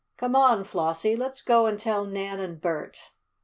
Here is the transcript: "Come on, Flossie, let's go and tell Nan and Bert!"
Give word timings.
"Come 0.17 0.35
on, 0.35 0.63
Flossie, 0.63 1.15
let's 1.15 1.43
go 1.43 1.67
and 1.67 1.77
tell 1.77 2.05
Nan 2.05 2.39
and 2.39 2.59
Bert!" 2.59 3.11